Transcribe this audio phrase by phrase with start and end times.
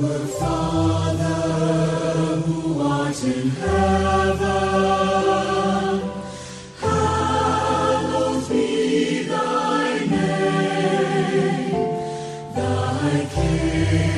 [0.00, 1.24] Our Father
[2.46, 4.46] who art in heaven,
[6.78, 11.72] hallowed be thy name,
[12.54, 14.17] thy kingdom.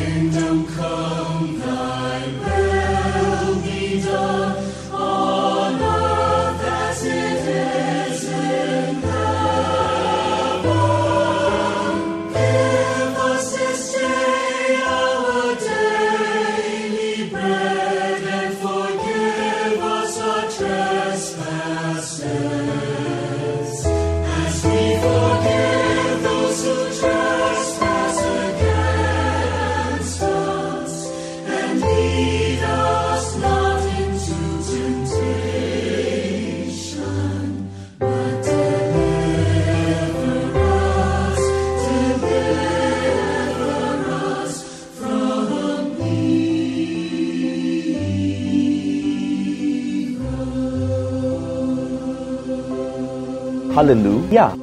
[53.75, 54.59] Hallelujah.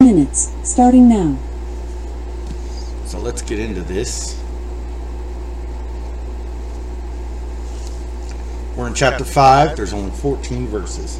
[0.00, 1.38] Minutes starting now.
[3.06, 4.38] So let's get into this.
[8.76, 9.76] We're in chapter 5.
[9.76, 11.18] There's only 14 verses.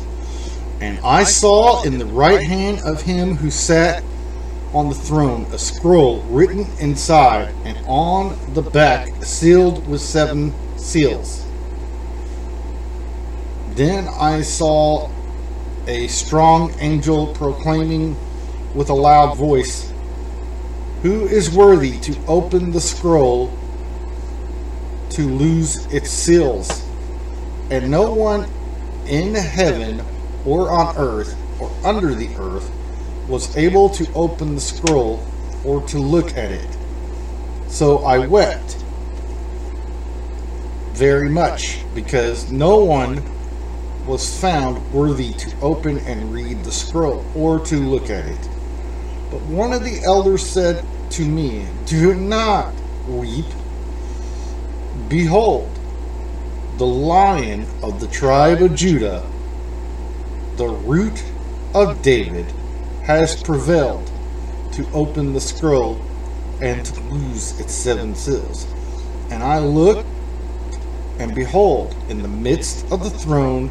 [0.83, 4.05] And I saw in the right hand of him who sat
[4.75, 11.47] on the throne a scroll written inside and on the back sealed with seven seals.
[13.71, 15.09] Then I saw
[15.87, 18.17] a strong angel proclaiming
[18.75, 19.93] with a loud voice,
[21.03, 23.57] Who is worthy to open the scroll
[25.11, 26.85] to lose its seals?
[27.71, 28.49] And no one
[29.07, 30.03] in heaven
[30.45, 32.71] or on earth or under the earth
[33.29, 35.25] was able to open the scroll
[35.65, 36.79] or to look at it.
[37.69, 38.77] So I wept
[40.93, 43.23] very much because no one
[44.07, 48.49] was found worthy to open and read the scroll or to look at it.
[49.31, 52.75] But one of the elders said to me, Do not
[53.09, 53.47] weep.
[55.09, 55.71] Behold,
[56.77, 59.29] the lion of the tribe of Judah,
[60.57, 61.23] the root
[61.75, 62.47] of David,
[63.05, 64.11] has prevailed
[64.73, 66.01] to open the scroll
[66.61, 68.67] and to loose its seven seals.
[69.31, 70.07] And I looked,
[71.19, 73.71] and behold, in the midst of the throne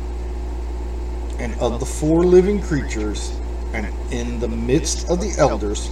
[1.44, 3.38] and of the four living creatures,
[3.74, 5.92] and in the midst of the elders,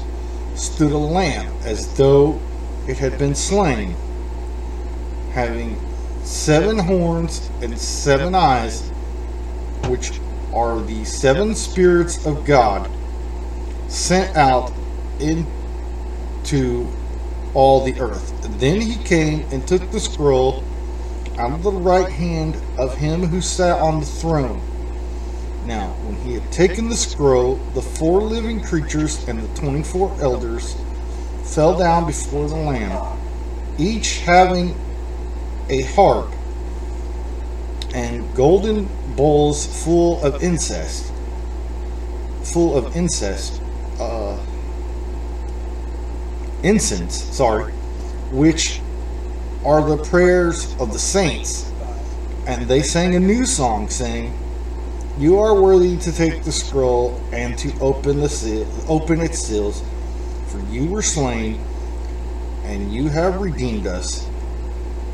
[0.56, 2.40] stood a lamb as though
[2.88, 3.94] it had been slain,
[5.34, 5.78] having
[6.24, 8.90] seven horns and seven eyes,
[9.88, 10.22] which
[10.54, 12.90] are the seven spirits of God
[13.90, 14.72] sent out
[15.20, 16.88] into
[17.54, 18.34] all the earth.
[18.58, 20.64] Then he came and took the scroll
[21.38, 24.62] out of the right hand of him who sat on the throne.
[25.66, 30.16] Now, when he had taken the scroll, the four living creatures and the twenty four
[30.20, 30.76] elders
[31.44, 33.20] fell down before the Lamb,
[33.78, 34.76] each having
[35.70, 36.32] a harp
[37.94, 41.12] and golden bowls full of incest,
[42.44, 43.62] full of incest,
[44.00, 44.38] uh,
[46.64, 47.72] incense, sorry,
[48.32, 48.82] which
[49.64, 51.70] are the prayers of the saints.
[52.48, 54.34] And they sang a new song, saying,
[55.22, 59.84] "You are worthy to take the scroll and to open the seal, open its seals,
[60.48, 61.60] for you were slain,
[62.66, 64.26] and you have redeemed us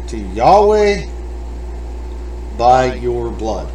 [0.07, 1.07] to Yahweh
[2.57, 3.67] by your blood."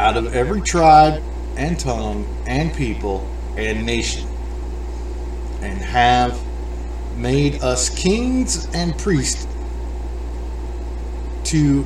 [0.00, 1.22] Out of every tribe
[1.56, 3.22] and tongue and people
[3.56, 4.26] and nation,
[5.62, 6.36] and have
[7.16, 9.46] made us kings and priests
[11.44, 11.84] to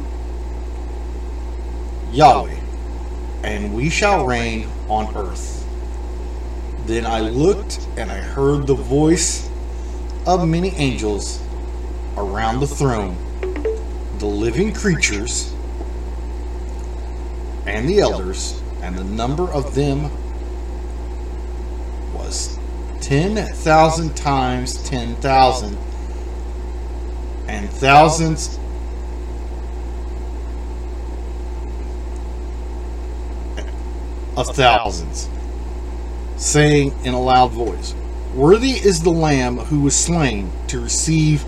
[2.12, 2.56] Yahweh,
[3.42, 5.66] and we shall reign on earth.
[6.86, 9.50] Then I looked and I heard the voice
[10.26, 11.40] of many angels
[12.16, 13.16] around the throne,
[14.18, 15.52] the living creatures
[17.66, 20.10] and the elders, and the number of them
[22.14, 22.58] was
[23.00, 25.76] 10,000 times 10,000
[27.48, 28.58] and thousands
[34.36, 35.28] of thousands,
[36.36, 37.94] saying in a loud voice,
[38.34, 41.44] Worthy is the Lamb who was slain to receive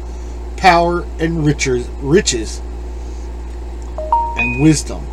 [0.56, 2.62] power and riches, riches
[4.37, 5.05] and wisdom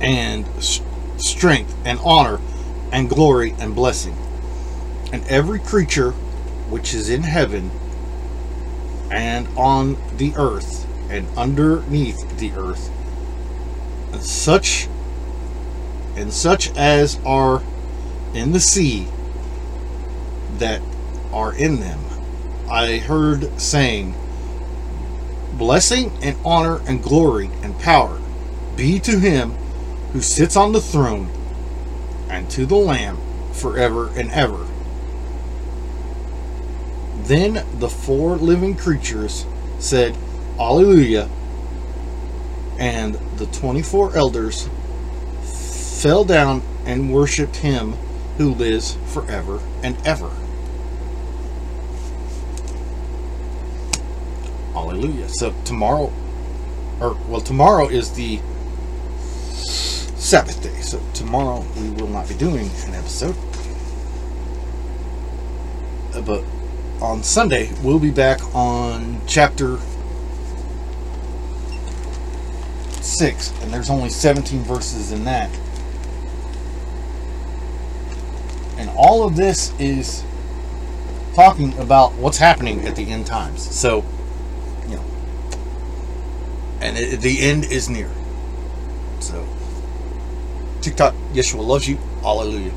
[0.00, 0.46] and
[1.18, 2.40] strength and honor
[2.92, 4.16] and glory and blessing.
[5.12, 6.12] And every creature
[6.70, 7.70] which is in heaven
[9.10, 12.90] and on the earth and underneath the earth,
[14.12, 14.88] and such
[16.16, 17.62] and such as are
[18.34, 19.06] in the sea
[20.58, 20.82] that
[21.32, 22.00] are in them,
[22.70, 24.14] I heard saying,
[25.52, 28.20] Blessing and honor and glory and power
[28.76, 29.52] be to him
[30.12, 31.30] who sits on the throne
[32.28, 33.18] and to the Lamb
[33.52, 34.66] forever and ever.
[37.28, 39.44] Then the four living creatures
[39.78, 40.16] said,
[40.58, 41.28] Alleluia,
[42.78, 44.66] and the 24 elders
[46.00, 47.92] fell down and worshiped him
[48.38, 50.30] who lives forever and ever.
[54.72, 55.28] Hallelujah.
[55.28, 56.10] So tomorrow,
[56.98, 58.40] or well, tomorrow is the
[59.50, 60.80] Sabbath day.
[60.80, 63.36] So tomorrow we will not be doing an episode.
[66.14, 66.42] Uh, But
[67.00, 69.78] on Sunday, we'll be back on chapter
[73.00, 75.50] 6, and there's only 17 verses in that.
[78.78, 80.24] And all of this is
[81.34, 83.62] talking about what's happening at the end times.
[83.62, 84.04] So,
[84.88, 85.04] you know,
[86.80, 88.10] and it, the end is near.
[89.20, 89.46] So,
[90.80, 91.96] TikTok, Yeshua loves you.
[92.22, 92.72] Hallelujah.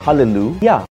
[0.00, 0.87] Hallelujah.